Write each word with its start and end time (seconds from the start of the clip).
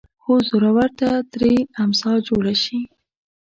هو 0.23 0.33
زورور 0.47 0.89
ته 0.99 1.09
ترې 1.31 1.53
امسا 1.83 2.13
جوړه 2.27 2.53
شي 2.63 2.79